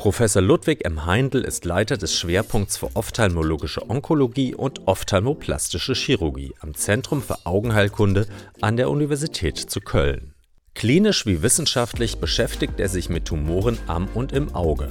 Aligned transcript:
Professor 0.00 0.40
Ludwig 0.40 0.86
M. 0.86 1.04
Heindl 1.04 1.44
ist 1.44 1.66
Leiter 1.66 1.98
des 1.98 2.16
Schwerpunkts 2.16 2.78
für 2.78 2.96
ophthalmologische 2.96 3.90
Onkologie 3.90 4.54
und 4.54 4.88
ophthalmoplastische 4.88 5.92
Chirurgie 5.92 6.54
am 6.60 6.72
Zentrum 6.72 7.20
für 7.20 7.44
Augenheilkunde 7.44 8.26
an 8.62 8.78
der 8.78 8.88
Universität 8.88 9.58
zu 9.58 9.82
Köln. 9.82 10.32
Klinisch 10.72 11.26
wie 11.26 11.42
wissenschaftlich 11.42 12.16
beschäftigt 12.16 12.80
er 12.80 12.88
sich 12.88 13.10
mit 13.10 13.26
Tumoren 13.26 13.76
am 13.88 14.08
und 14.14 14.32
im 14.32 14.54
Auge. 14.54 14.88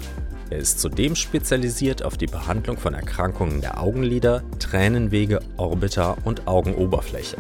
Er 0.52 0.58
ist 0.58 0.80
zudem 0.80 1.16
spezialisiert 1.16 2.04
auf 2.04 2.18
die 2.18 2.26
Behandlung 2.26 2.78
von 2.78 2.96
Erkrankungen 2.96 3.62
der 3.62 3.80
Augenlider, 3.80 4.44
Tränenwege, 4.58 5.42
Orbita 5.58 6.18
und 6.24 6.48
Augenoberfläche. 6.48 7.38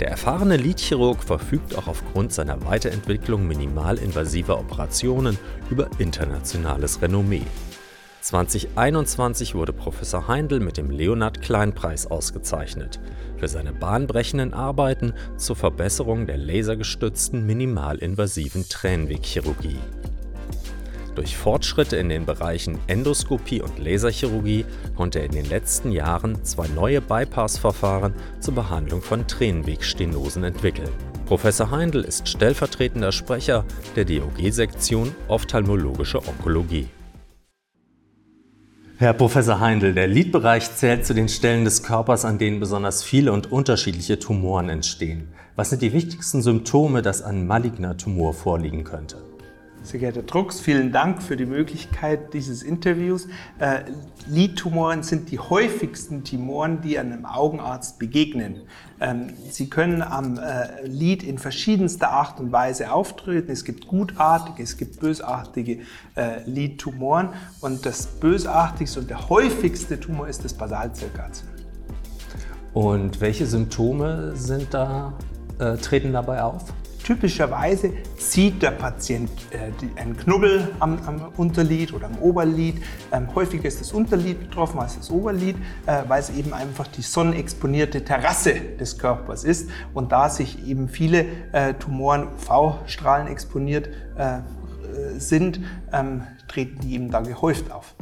Der 0.00 0.08
erfahrene 0.08 0.56
Lidchirurg 0.56 1.22
verfügt 1.22 1.76
auch 1.76 1.86
aufgrund 1.86 2.32
seiner 2.32 2.64
Weiterentwicklung 2.64 3.46
minimalinvasiver 3.46 4.58
Operationen 4.58 5.38
über 5.70 5.88
internationales 5.98 7.00
Renommee. 7.00 7.44
2021 8.22 9.54
wurde 9.54 9.72
Professor 9.72 10.26
Heindl 10.26 10.58
mit 10.58 10.76
dem 10.76 10.90
Leonhard 10.90 11.40
Klein 11.40 11.72
Preis 11.72 12.06
ausgezeichnet 12.06 12.98
für 13.36 13.46
seine 13.46 13.72
bahnbrechenden 13.72 14.52
Arbeiten 14.52 15.14
zur 15.36 15.54
Verbesserung 15.54 16.26
der 16.26 16.38
lasergestützten 16.38 17.46
minimalinvasiven 17.46 18.68
Tränenwegchirurgie. 18.68 19.78
Durch 21.18 21.36
Fortschritte 21.36 21.96
in 21.96 22.08
den 22.08 22.26
Bereichen 22.26 22.78
Endoskopie 22.86 23.60
und 23.60 23.80
Laserchirurgie 23.80 24.64
konnte 24.94 25.18
er 25.18 25.24
in 25.24 25.32
den 25.32 25.48
letzten 25.48 25.90
Jahren 25.90 26.44
zwei 26.44 26.68
neue 26.68 27.00
Bypass-Verfahren 27.00 28.14
zur 28.38 28.54
Behandlung 28.54 29.02
von 29.02 29.26
Tränenwegstenosen 29.26 30.44
entwickeln. 30.44 30.90
Professor 31.26 31.72
Heindl 31.72 32.02
ist 32.02 32.28
stellvertretender 32.28 33.10
Sprecher 33.10 33.64
der 33.96 34.04
DOG-Sektion 34.04 35.12
Ophthalmologische 35.26 36.18
Onkologie. 36.18 36.86
Herr 38.98 39.12
Professor 39.12 39.58
Heindl, 39.58 39.94
der 39.94 40.06
Lidbereich 40.06 40.72
zählt 40.72 41.04
zu 41.04 41.14
den 41.14 41.28
Stellen 41.28 41.64
des 41.64 41.82
Körpers, 41.82 42.24
an 42.24 42.38
denen 42.38 42.60
besonders 42.60 43.02
viele 43.02 43.32
und 43.32 43.50
unterschiedliche 43.50 44.20
Tumoren 44.20 44.68
entstehen. 44.68 45.26
Was 45.56 45.70
sind 45.70 45.82
die 45.82 45.92
wichtigsten 45.92 46.42
Symptome, 46.42 47.02
dass 47.02 47.22
ein 47.22 47.44
maligner 47.44 47.96
Tumor 47.96 48.34
vorliegen 48.34 48.84
könnte? 48.84 49.16
Sehr 49.84 50.00
geehrter 50.00 50.22
Drucks, 50.22 50.60
vielen 50.60 50.92
Dank 50.92 51.22
für 51.22 51.36
die 51.36 51.46
Möglichkeit 51.46 52.34
dieses 52.34 52.62
Interviews. 52.62 53.28
Äh, 53.58 53.84
Lidtumoren 54.26 55.02
sind 55.02 55.30
die 55.30 55.38
häufigsten 55.38 56.24
Tumoren, 56.24 56.80
die 56.82 56.98
einem 56.98 57.24
Augenarzt 57.24 57.98
begegnen. 57.98 58.62
Ähm, 59.00 59.32
sie 59.50 59.70
können 59.70 60.02
am 60.02 60.38
äh, 60.38 60.84
Lid 60.84 61.22
in 61.22 61.38
verschiedenster 61.38 62.10
Art 62.10 62.40
und 62.40 62.52
Weise 62.52 62.92
auftreten. 62.92 63.50
Es 63.50 63.64
gibt 63.64 63.86
gutartige, 63.86 64.62
es 64.62 64.76
gibt 64.76 65.00
bösartige 65.00 65.80
äh, 66.16 66.42
Lidtumoren. 66.44 67.30
Und 67.60 67.86
das 67.86 68.06
bösartigste 68.06 69.00
und 69.00 69.08
der 69.08 69.28
häufigste 69.28 69.98
Tumor 69.98 70.28
ist 70.28 70.44
das 70.44 70.52
Basalzellkarzinom. 70.54 71.54
Und 72.74 73.20
welche 73.20 73.46
Symptome 73.46 74.36
sind 74.36 74.74
da, 74.74 75.14
äh, 75.58 75.76
treten 75.76 76.12
dabei 76.12 76.42
auf? 76.42 76.64
Typischerweise 77.08 77.94
sieht 78.18 78.60
der 78.60 78.72
Patient 78.72 79.30
äh, 79.50 79.98
einen 79.98 80.14
Knubbel 80.14 80.68
am, 80.78 80.98
am, 81.06 81.32
Unterlid 81.38 81.94
oder 81.94 82.04
am 82.04 82.18
Oberlid. 82.18 82.82
Ähm, 83.12 83.34
häufiger 83.34 83.64
ist 83.64 83.80
das 83.80 83.92
Unterlid 83.92 84.40
betroffen 84.40 84.78
als 84.78 84.98
das 84.98 85.10
Oberlid, 85.10 85.56
äh, 85.86 86.02
weil 86.06 86.20
es 86.20 86.28
eben 86.28 86.52
einfach 86.52 86.86
die 86.86 87.00
sonnenexponierte 87.00 88.04
Terrasse 88.04 88.56
des 88.78 88.98
Körpers 88.98 89.44
ist. 89.44 89.70
Und 89.94 90.12
da 90.12 90.28
sich 90.28 90.68
eben 90.68 90.90
viele 90.90 91.24
äh, 91.52 91.72
Tumoren 91.72 92.28
UV-Strahlen 92.34 93.26
exponiert 93.28 93.88
äh, 94.18 94.40
sind, 95.18 95.60
ähm, 95.94 96.24
treten 96.46 96.80
die 96.80 96.92
eben 96.92 97.10
da 97.10 97.22
gehäuft 97.22 97.72
auf. 97.72 97.94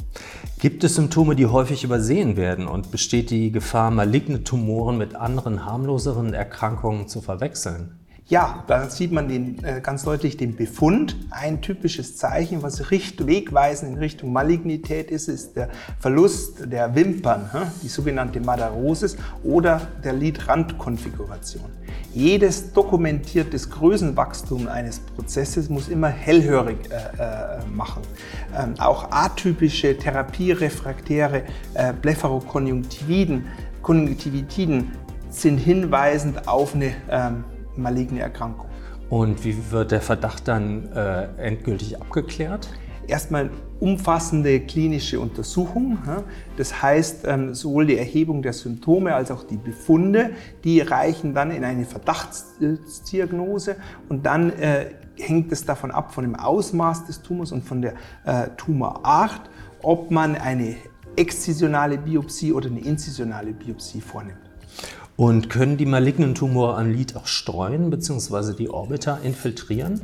Gibt 0.59 0.83
es 0.83 0.95
Symptome, 0.95 1.37
die 1.37 1.45
häufig 1.45 1.85
übersehen 1.85 2.35
werden 2.35 2.67
und 2.67 2.91
besteht 2.91 3.29
die 3.29 3.53
Gefahr, 3.53 3.89
maligne 3.89 4.43
Tumoren 4.43 4.97
mit 4.97 5.15
anderen 5.15 5.63
harmloseren 5.63 6.33
Erkrankungen 6.33 7.07
zu 7.07 7.21
verwechseln? 7.21 7.97
Ja, 8.29 8.65
da 8.67 8.89
sieht 8.89 9.13
man 9.13 9.29
den, 9.29 9.63
äh, 9.63 9.79
ganz 9.79 10.03
deutlich 10.03 10.35
den 10.35 10.57
Befund. 10.57 11.15
Ein 11.29 11.61
typisches 11.61 12.17
Zeichen, 12.17 12.61
was 12.61 12.91
richt, 12.91 13.25
wegweisend 13.25 13.93
in 13.93 13.99
Richtung 13.99 14.33
Malignität 14.33 15.11
ist, 15.11 15.29
ist 15.29 15.55
der 15.55 15.69
Verlust 15.97 16.69
der 16.69 16.93
Wimpern, 16.93 17.49
die 17.81 17.87
sogenannte 17.87 18.41
Madarosis 18.41 19.15
oder 19.45 19.87
der 20.03 20.11
Lidrandkonfiguration. 20.11 21.71
Jedes 22.13 22.73
dokumentiertes 22.73 23.69
Größenwachstum 23.69 24.67
eines 24.67 24.99
Prozesses 24.99 25.69
muss 25.69 25.87
immer 25.87 26.09
hellhörig 26.09 26.79
äh, 26.89 26.95
äh, 26.95 27.65
machen. 27.73 28.01
Ähm, 28.57 28.73
auch 28.77 29.09
atypische 29.09 29.97
therapierefraktäre 29.97 31.43
äh, 31.75 31.93
Blepharokonjunktividen 31.93 33.45
sind 35.29 35.59
hinweisend 35.59 36.45
auf 36.45 36.75
eine 36.75 36.91
ähm, 37.09 37.45
maligne 37.77 38.19
Erkrankung. 38.19 38.67
Und 39.09 39.45
wie 39.45 39.71
wird 39.71 39.91
der 39.91 40.01
Verdacht 40.01 40.47
dann 40.47 40.91
äh, 40.91 41.27
endgültig 41.37 42.01
abgeklärt? 42.01 42.67
Erstmal 43.07 43.49
umfassende 43.79 44.59
klinische 44.59 45.21
Untersuchung. 45.21 45.97
Das 46.57 46.81
heißt, 46.81 47.25
ähm, 47.25 47.53
sowohl 47.53 47.85
die 47.85 47.97
Erhebung 47.97 48.41
der 48.41 48.51
Symptome 48.51 49.15
als 49.15 49.31
auch 49.31 49.43
die 49.43 49.55
Befunde, 49.55 50.31
die 50.65 50.81
reichen 50.81 51.33
dann 51.33 51.51
in 51.51 51.63
eine 51.63 51.85
Verdachtsdiagnose 51.85 53.77
und 54.09 54.25
dann 54.25 54.51
äh, 54.59 54.87
hängt 55.17 55.51
es 55.53 55.65
davon 55.65 55.91
ab, 55.91 56.13
von 56.13 56.25
dem 56.25 56.35
Ausmaß 56.35 57.05
des 57.05 57.21
Tumors 57.21 57.53
und 57.53 57.63
von 57.63 57.81
der 57.81 57.93
äh, 58.25 58.49
Tumorart, 58.57 59.49
ob 59.81 60.11
man 60.11 60.35
eine 60.35 60.75
exzisionale 61.15 61.97
Biopsie 61.97 62.51
oder 62.51 62.67
eine 62.67 62.81
inzisionale 62.81 63.53
Biopsie 63.53 64.01
vornimmt. 64.01 64.46
Und 65.17 65.49
können 65.49 65.77
die 65.77 65.87
malignen 65.87 66.35
Tumore 66.35 66.77
am 66.77 66.91
Lid 66.91 67.15
auch 67.15 67.25
streuen 67.25 67.89
bzw. 67.89 68.53
die 68.53 68.69
Orbiter 68.69 69.19
infiltrieren? 69.23 69.99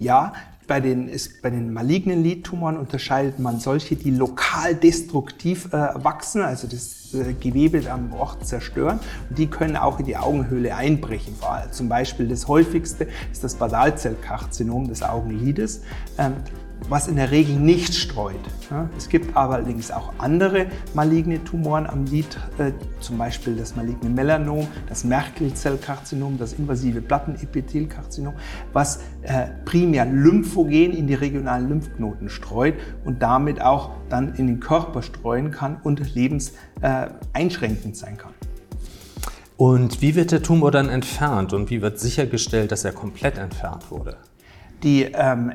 Ja, 0.00 0.32
bei 0.66 0.80
den, 0.80 1.08
ist, 1.08 1.42
bei 1.42 1.50
den 1.50 1.72
malignen 1.72 2.22
Lidtumoren 2.22 2.76
unterscheidet 2.76 3.38
man 3.38 3.60
solche, 3.60 3.96
die 3.96 4.10
lokal 4.10 4.74
destruktiv 4.74 5.72
äh, 5.72 5.92
wachsen, 6.02 6.42
also 6.42 6.66
das 6.66 7.05
Gewebe 7.24 7.90
am 7.90 8.12
Ort 8.12 8.46
zerstören. 8.46 9.00
Und 9.28 9.38
die 9.38 9.46
können 9.46 9.76
auch 9.76 9.98
in 9.98 10.06
die 10.06 10.16
Augenhöhle 10.16 10.74
einbrechen. 10.74 11.34
Zum 11.70 11.88
Beispiel 11.88 12.28
das 12.28 12.48
häufigste 12.48 13.06
ist 13.32 13.44
das 13.44 13.54
Basalzellkarzinom 13.54 14.88
des 14.88 15.02
Augenlides. 15.02 15.82
Ähm, 16.18 16.34
was 16.88 17.08
in 17.08 17.16
der 17.16 17.30
Regel 17.30 17.56
nicht 17.56 17.94
streut. 17.94 18.34
Es 18.96 19.08
gibt 19.08 19.36
allerdings 19.36 19.90
auch 19.90 20.12
andere 20.18 20.66
maligne 20.94 21.42
Tumoren 21.42 21.86
am 21.86 22.04
Lid, 22.04 22.38
äh, 22.58 22.72
zum 23.00 23.18
Beispiel 23.18 23.56
das 23.56 23.74
maligne 23.74 24.08
Melanom, 24.08 24.66
das 24.88 25.04
Merkel-Zellkarzinom, 25.04 26.38
das 26.38 26.52
invasive 26.54 27.00
Plattenepithelkarzinom, 27.00 28.34
was 28.72 29.00
äh, 29.22 29.46
primär 29.64 30.04
lymphogen 30.04 30.92
in 30.92 31.06
die 31.06 31.14
regionalen 31.14 31.68
Lymphknoten 31.68 32.28
streut 32.28 32.74
und 33.04 33.22
damit 33.22 33.60
auch 33.60 33.90
dann 34.08 34.34
in 34.34 34.46
den 34.46 34.60
Körper 34.60 35.02
streuen 35.02 35.50
kann 35.50 35.78
und 35.82 36.14
lebenseinschränkend 37.06 37.96
sein 37.96 38.16
kann. 38.16 38.32
Und 39.56 40.02
wie 40.02 40.14
wird 40.14 40.32
der 40.32 40.42
Tumor 40.42 40.70
dann 40.70 40.88
entfernt 40.88 41.52
und 41.52 41.70
wie 41.70 41.80
wird 41.80 41.98
sichergestellt, 41.98 42.72
dass 42.72 42.84
er 42.84 42.92
komplett 42.92 43.38
entfernt 43.38 43.90
wurde? 43.90 44.18
Die 44.82 45.04
ähm, 45.04 45.52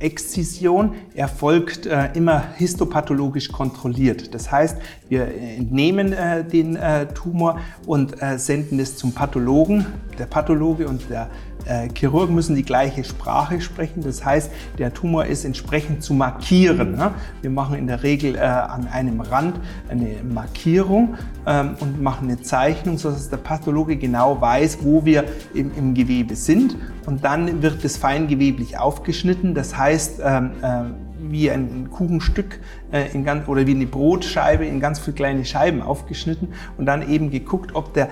Exzision 0.00 0.96
erfolgt 1.14 1.86
äh, 1.86 2.08
immer 2.14 2.42
histopathologisch 2.56 3.52
kontrolliert. 3.52 4.34
Das 4.34 4.50
heißt, 4.50 4.78
wir 5.08 5.28
entnehmen 5.28 6.12
äh, 6.12 6.44
den 6.44 6.74
äh, 6.74 7.06
Tumor 7.06 7.60
und 7.86 8.20
äh, 8.20 8.36
senden 8.36 8.80
es 8.80 8.96
zum 8.96 9.12
Pathologen. 9.12 9.86
Der 10.18 10.26
Pathologe 10.26 10.88
und 10.88 11.08
der 11.08 11.30
äh, 11.53 11.53
Chirurgen 11.94 12.34
müssen 12.34 12.56
die 12.56 12.62
gleiche 12.62 13.04
Sprache 13.04 13.60
sprechen. 13.60 14.02
Das 14.02 14.24
heißt, 14.24 14.50
der 14.78 14.92
Tumor 14.92 15.26
ist 15.26 15.44
entsprechend 15.44 16.02
zu 16.02 16.14
markieren. 16.14 16.92
Ne? 16.96 17.12
Wir 17.42 17.50
machen 17.50 17.76
in 17.76 17.86
der 17.86 18.02
Regel 18.02 18.36
äh, 18.36 18.40
an 18.40 18.86
einem 18.86 19.20
Rand 19.20 19.58
eine 19.88 20.22
Markierung 20.22 21.14
ähm, 21.46 21.76
und 21.80 22.02
machen 22.02 22.28
eine 22.28 22.40
Zeichnung, 22.40 22.98
sodass 22.98 23.30
der 23.30 23.38
Pathologe 23.38 23.96
genau 23.96 24.40
weiß, 24.40 24.78
wo 24.82 25.04
wir 25.04 25.24
im, 25.54 25.70
im 25.76 25.94
Gewebe 25.94 26.36
sind. 26.36 26.76
Und 27.06 27.24
dann 27.24 27.62
wird 27.62 27.84
es 27.84 27.96
feingeweblich 27.96 28.78
aufgeschnitten. 28.78 29.54
Das 29.54 29.76
heißt, 29.76 30.20
ähm, 30.24 30.50
äh, 30.62 30.84
wie 31.30 31.50
ein 31.50 31.90
Kuchenstück 31.90 32.60
äh, 32.92 33.12
in 33.12 33.24
ganz, 33.24 33.48
oder 33.48 33.66
wie 33.66 33.74
eine 33.74 33.86
Brotscheibe 33.86 34.64
in 34.64 34.80
ganz 34.80 34.98
viele 34.98 35.14
kleine 35.14 35.44
Scheiben 35.44 35.82
aufgeschnitten 35.82 36.48
und 36.78 36.86
dann 36.86 37.08
eben 37.08 37.30
geguckt, 37.30 37.74
ob 37.74 37.94
der 37.94 38.08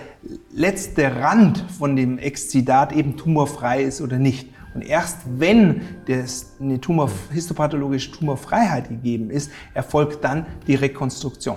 letzte 0.54 1.16
Rand 1.16 1.64
von 1.78 1.96
dem 1.96 2.18
Exzidat 2.18 2.92
eben 2.92 3.16
tumorfrei 3.16 3.82
ist 3.82 4.00
oder 4.00 4.18
nicht. 4.18 4.48
Und 4.74 4.82
erst 4.82 5.18
wenn 5.38 5.82
das, 6.06 6.56
eine 6.60 6.80
Tumor, 6.80 7.10
histopathologische 7.32 8.10
Tumorfreiheit 8.10 8.88
gegeben 8.88 9.30
ist, 9.30 9.50
erfolgt 9.74 10.24
dann 10.24 10.46
die 10.66 10.74
Rekonstruktion. 10.74 11.56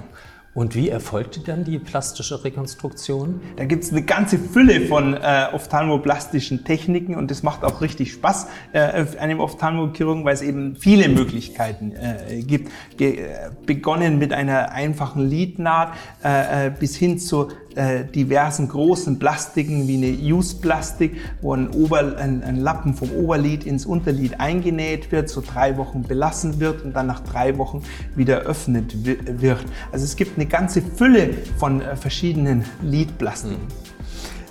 Und 0.55 0.73
wie 0.73 0.87
erfolgte 0.87 1.41
dann 1.41 1.65
die 1.65 1.77
plastische 1.79 2.45
Rekonstruktion? 2.45 3.41
Da 3.57 3.65
gibt 3.65 3.83
es 3.83 3.91
eine 3.91 4.03
ganze 4.03 4.39
Fülle 4.39 4.87
von 4.87 5.13
äh, 5.13 5.47
ophthalmoplastischen 5.51 6.63
Techniken 6.63 7.13
und 7.15 7.29
das 7.29 7.43
macht 7.43 7.65
auch 7.65 7.81
richtig 7.81 8.13
Spaß 8.13 8.47
äh, 8.71 9.05
einem 9.19 9.41
Ophthalmochirurgen, 9.41 10.23
weil 10.23 10.33
es 10.33 10.41
eben 10.41 10.77
viele 10.77 11.09
Möglichkeiten 11.09 11.91
äh, 11.91 12.41
gibt. 12.41 12.71
Ge 12.95 13.17
äh, 13.17 13.49
begonnen 13.65 14.17
mit 14.17 14.31
einer 14.31 14.71
einfachen 14.71 15.27
Lidnaht 15.27 15.91
äh, 16.23 16.67
äh, 16.67 16.71
bis 16.71 16.95
hin 16.95 17.19
zu 17.19 17.49
äh, 17.75 18.05
diversen 18.05 18.67
großen 18.67 19.19
Plastiken 19.19 19.87
wie 19.87 19.97
eine 19.97 20.35
Use-Plastik, 20.35 21.15
wo 21.41 21.53
ein, 21.53 21.69
Ober, 21.69 22.17
ein, 22.17 22.43
ein, 22.43 22.57
Lappen 22.57 22.93
vom 22.93 23.11
Oberlid 23.11 23.65
ins 23.65 23.85
Unterlid 23.85 24.39
eingenäht 24.39 25.11
wird, 25.11 25.29
so 25.29 25.41
drei 25.41 25.77
Wochen 25.77 26.03
belassen 26.03 26.59
wird 26.59 26.83
und 26.83 26.95
dann 26.95 27.07
nach 27.07 27.19
drei 27.21 27.57
Wochen 27.57 27.83
wieder 28.15 28.39
öffnet 28.41 28.95
wird. 29.05 29.65
Also 29.91 30.05
es 30.05 30.15
gibt 30.15 30.37
eine 30.37 30.45
ganze 30.45 30.81
Fülle 30.81 31.31
von 31.57 31.81
äh, 31.81 31.95
verschiedenen 31.95 32.65
Lidplastiken. 32.81 33.63
Mhm. 33.63 33.94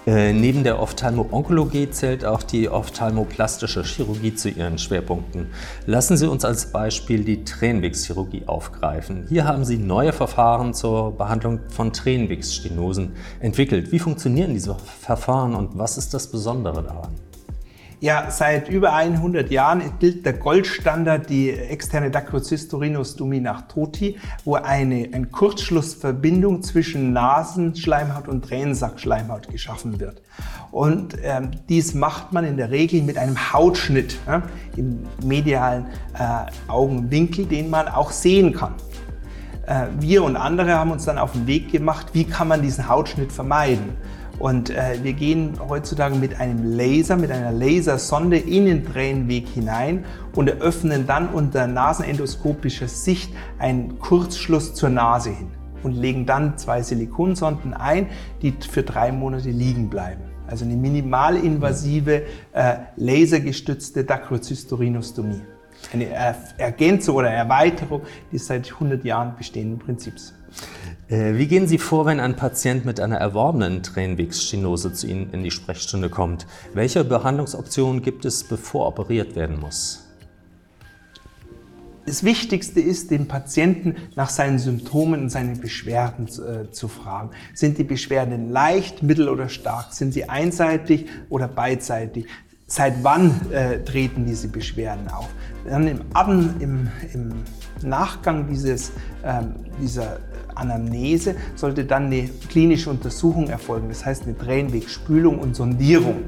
Äh, 0.06 0.34
neben 0.34 0.64
der 0.64 0.82
Ophthalmo-Onkologie 0.82 1.88
zählt 1.90 2.26
auch 2.26 2.42
die 2.42 2.68
ophthalmoplastische 2.68 3.82
Chirurgie 3.84 4.34
zu 4.34 4.50
ihren 4.50 4.76
Schwerpunkten. 4.76 5.46
Lassen 5.86 6.18
Sie 6.18 6.28
uns 6.28 6.44
als 6.44 6.72
Beispiel 6.72 7.24
die 7.24 7.44
Tränenwegschirurgie 7.44 8.42
aufgreifen. 8.46 9.24
Hier 9.30 9.46
haben 9.46 9.64
Sie 9.64 9.78
neue 9.78 10.12
Verfahren 10.12 10.74
zur 10.74 11.16
Behandlung 11.16 11.60
von 11.70 11.94
Tränenwegsstenosen 11.94 13.12
entwickelt. 13.40 13.92
Wie 13.92 13.98
funktionieren 13.98 14.52
diese 14.52 14.76
Verfahren 15.00 15.54
und 15.54 15.78
was 15.78 15.96
ist 15.96 16.12
das 16.12 16.30
Besondere 16.30 16.82
daran? 16.82 17.14
Ja, 18.00 18.30
seit 18.30 18.68
über 18.68 18.92
100 18.92 19.50
Jahren 19.50 19.82
gilt 19.98 20.26
der 20.26 20.34
Goldstandard 20.34 21.30
die 21.30 21.50
externe 21.50 22.10
Dacrocystorinostomie 22.10 23.40
nach 23.40 23.68
Toti, 23.68 24.18
wo 24.44 24.56
eine, 24.56 25.08
eine 25.12 25.26
Kurzschlussverbindung 25.26 26.62
zwischen 26.62 27.12
Nasenschleimhaut 27.12 28.28
und 28.28 28.44
Tränensackschleimhaut 28.44 29.48
geschaffen 29.48 30.00
wird. 30.00 30.20
Und 30.70 31.16
ähm, 31.22 31.52
dies 31.68 31.94
macht 31.94 32.32
man 32.32 32.44
in 32.44 32.56
der 32.56 32.70
Regel 32.70 33.02
mit 33.02 33.16
einem 33.16 33.52
Hautschnitt 33.52 34.18
ja, 34.26 34.42
im 34.76 35.04
medialen 35.24 35.86
äh, 36.18 36.70
Augenwinkel, 36.70 37.46
den 37.46 37.70
man 37.70 37.88
auch 37.88 38.10
sehen 38.10 38.52
kann. 38.52 38.74
Äh, 39.66 39.86
wir 40.00 40.24
und 40.24 40.36
andere 40.36 40.74
haben 40.74 40.90
uns 40.90 41.04
dann 41.04 41.18
auf 41.18 41.32
den 41.32 41.46
Weg 41.46 41.70
gemacht, 41.70 42.08
wie 42.12 42.24
kann 42.24 42.48
man 42.48 42.60
diesen 42.60 42.88
Hautschnitt 42.88 43.32
vermeiden. 43.32 43.96
Und 44.38 44.70
äh, 44.70 44.98
wir 45.02 45.12
gehen 45.12 45.58
heutzutage 45.68 46.16
mit 46.16 46.40
einem 46.40 46.76
Laser, 46.76 47.16
mit 47.16 47.30
einer 47.30 47.52
Lasersonde 47.52 48.36
in 48.36 48.66
den 48.66 48.84
Tränenweg 48.84 49.48
hinein 49.48 50.04
und 50.34 50.48
eröffnen 50.48 51.06
dann 51.06 51.28
unter 51.28 51.66
nasenendoskopischer 51.66 52.88
Sicht 52.88 53.32
einen 53.58 53.98
Kurzschluss 53.98 54.74
zur 54.74 54.90
Nase 54.90 55.30
hin 55.30 55.48
und 55.82 55.92
legen 55.92 56.26
dann 56.26 56.58
zwei 56.58 56.82
Silikonsonden 56.82 57.74
ein, 57.74 58.08
die 58.42 58.52
für 58.52 58.82
drei 58.82 59.12
Monate 59.12 59.50
liegen 59.50 59.88
bleiben. 59.88 60.22
Also 60.46 60.64
eine 60.64 60.76
minimalinvasive, 60.76 62.22
äh, 62.52 62.74
lasergestützte 62.96 64.04
Dacrocystorinostomie. 64.04 65.40
Eine 65.92 66.08
Ergänzung 66.58 67.16
oder 67.16 67.30
Erweiterung 67.30 68.02
des 68.32 68.46
seit 68.46 68.72
100 68.72 69.04
Jahren 69.04 69.36
bestehenden 69.36 69.78
Prinzips. 69.78 70.34
Äh, 71.08 71.34
wie 71.34 71.46
gehen 71.46 71.66
Sie 71.66 71.78
vor, 71.78 72.06
wenn 72.06 72.20
ein 72.20 72.36
Patient 72.36 72.84
mit 72.84 73.00
einer 73.00 73.16
erworbenen 73.16 73.82
Tränenwegsstenose 73.82 74.92
zu 74.92 75.06
Ihnen 75.06 75.30
in 75.32 75.42
die 75.42 75.50
Sprechstunde 75.50 76.08
kommt? 76.08 76.46
Welche 76.72 77.04
Behandlungsoptionen 77.04 78.02
gibt 78.02 78.24
es, 78.24 78.44
bevor 78.44 78.86
operiert 78.86 79.36
werden 79.36 79.60
muss? 79.60 80.00
Das 82.06 82.22
Wichtigste 82.22 82.80
ist, 82.80 83.10
den 83.10 83.28
Patienten 83.28 83.96
nach 84.14 84.28
seinen 84.28 84.58
Symptomen 84.58 85.22
und 85.22 85.30
seinen 85.30 85.58
Beschwerden 85.58 86.26
äh, 86.26 86.70
zu 86.70 86.88
fragen. 86.88 87.30
Sind 87.54 87.78
die 87.78 87.84
Beschwerden 87.84 88.50
leicht, 88.50 89.02
mittel 89.02 89.28
oder 89.28 89.48
stark? 89.48 89.94
Sind 89.94 90.12
sie 90.12 90.28
einseitig 90.28 91.06
oder 91.30 91.48
beidseitig? 91.48 92.26
Seit 92.66 93.04
wann 93.04 93.52
äh, 93.52 93.80
treten 93.84 94.24
diese 94.24 94.48
Beschwerden 94.48 95.08
auf? 95.08 95.28
Dann 95.68 95.86
im, 95.86 96.00
im, 96.60 96.88
im 97.12 97.32
Nachgang 97.82 98.48
dieses, 98.48 98.92
ähm, 99.22 99.54
dieser 99.80 100.18
Anamnese 100.54 101.34
sollte 101.56 101.84
dann 101.84 102.06
eine 102.06 102.28
klinische 102.48 102.88
Untersuchung 102.88 103.48
erfolgen, 103.48 103.88
das 103.88 104.06
heißt 104.06 104.24
eine 104.24 104.36
Tränenwegspülung 104.36 105.38
und 105.38 105.54
Sondierung. 105.54 106.22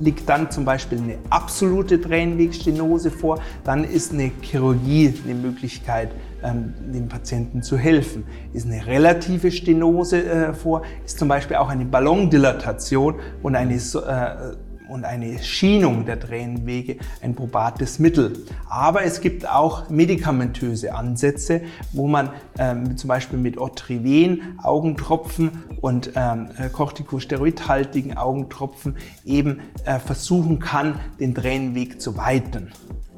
Liegt 0.00 0.28
dann 0.28 0.50
zum 0.50 0.64
Beispiel 0.64 0.98
eine 0.98 1.18
absolute 1.28 2.00
Tränenwegstenose 2.00 3.10
vor, 3.10 3.40
dann 3.64 3.82
ist 3.82 4.12
eine 4.12 4.30
Chirurgie 4.40 5.12
eine 5.24 5.34
Möglichkeit, 5.34 6.10
ähm, 6.42 6.72
dem 6.92 7.08
Patienten 7.08 7.62
zu 7.62 7.76
helfen. 7.76 8.24
Ist 8.52 8.66
eine 8.66 8.86
relative 8.86 9.50
Stenose 9.50 10.24
äh, 10.24 10.54
vor, 10.54 10.82
ist 11.04 11.18
zum 11.18 11.28
Beispiel 11.28 11.56
auch 11.56 11.68
eine 11.68 11.84
Ballondilatation 11.84 13.16
und 13.42 13.56
eine 13.56 13.74
äh, 13.74 14.56
und 14.88 15.04
eine 15.04 15.38
Schienung 15.42 16.06
der 16.06 16.18
Tränenwege 16.18 16.96
ein 17.22 17.34
probates 17.34 17.98
Mittel. 17.98 18.44
Aber 18.68 19.04
es 19.04 19.20
gibt 19.20 19.48
auch 19.48 19.88
medikamentöse 19.90 20.94
Ansätze, 20.94 21.62
wo 21.92 22.08
man 22.08 22.30
ähm, 22.58 22.96
zum 22.96 23.08
Beispiel 23.08 23.38
mit 23.38 23.58
Otriven, 23.58 24.58
Augentropfen 24.62 25.50
und 25.80 26.12
ähm, 26.16 26.48
kortikosteroidhaltigen 26.72 28.16
Augentropfen 28.16 28.96
eben 29.24 29.60
äh, 29.84 29.98
versuchen 29.98 30.58
kann, 30.58 30.98
den 31.20 31.34
Tränenweg 31.34 32.00
zu 32.00 32.16
weiten. 32.16 32.72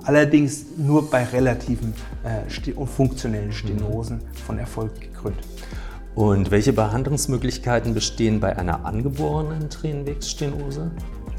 Allerdings 0.05 0.65
nur 0.79 1.11
bei 1.11 1.25
relativen 1.25 1.93
äh, 2.25 2.73
und 2.73 2.89
funktionellen 2.89 3.53
Stenosen 3.53 4.21
von 4.47 4.59
Erfolg 4.59 5.01
gekrönt. 5.01 5.37
Und 6.15 6.51
welche 6.51 6.73
Behandlungsmöglichkeiten 6.73 7.95
bestehen 7.95 8.41
bei 8.41 8.57
einer 8.57 8.85
angeborenen 8.85 9.71
Tränenwegsstenose? 9.71 10.91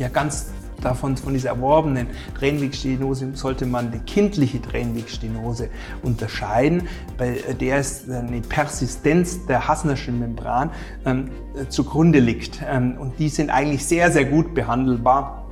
Ja 0.01 0.09
ganz 0.09 0.47
davon, 0.81 1.15
von 1.15 1.33
dieser 1.33 1.49
erworbenen 1.49 2.07
Tränenwegstenose 2.37 3.31
sollte 3.33 3.65
man 3.65 3.91
die 3.91 3.99
kindliche 3.99 4.61
Tränenwegstenose 4.61 5.69
unterscheiden. 6.01 6.87
Bei 7.17 7.37
der 7.59 7.79
ist 7.79 8.09
eine 8.09 8.41
Persistenz 8.41 9.45
der 9.45 9.67
Hasnerschen 9.67 10.19
Membran 10.19 10.71
ähm, 11.05 11.29
zugrunde 11.69 12.19
liegt. 12.19 12.61
Ähm, 12.67 12.97
und 12.99 13.19
die 13.19 13.29
sind 13.29 13.49
eigentlich 13.49 13.85
sehr, 13.85 14.11
sehr 14.11 14.25
gut 14.25 14.53
behandelbar 14.53 15.47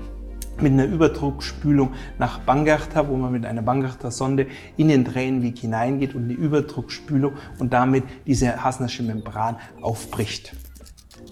mit 0.60 0.74
einer 0.74 0.86
Überdruckspülung 0.86 1.94
nach 2.18 2.40
Bangerta, 2.40 3.07
wo 3.07 3.16
man 3.16 3.31
mit 3.31 3.46
einer 3.46 3.62
Bangerta-Sonde 3.62 4.48
in 4.75 4.90
den 4.90 5.06
Tränenweg 5.06 5.60
hineingeht 5.60 6.16
und 6.16 6.24
eine 6.24 6.34
Überdruckspülung 6.34 7.34
und 7.60 7.72
damit 7.72 8.04
diese 8.25 8.62
Hasnersche 8.62 9.04
Membran 9.04 9.56
aufbricht. 9.81 10.54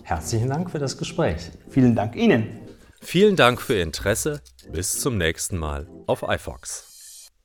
Herzlichen 0.03 0.49
Dank 0.49 0.71
für 0.71 0.79
das 0.79 0.97
Gespräch. 0.97 1.51
Vielen 1.69 1.93
Dank 1.95 2.15
Ihnen. 2.15 2.66
Vielen 3.01 3.35
Dank 3.35 3.61
für 3.61 3.75
Ihr 3.75 3.83
Interesse. 3.83 4.41
Bis 4.71 4.99
zum 4.99 5.17
nächsten 5.17 5.57
Mal 5.57 5.87
auf 6.07 6.23
iFox. 6.23 6.86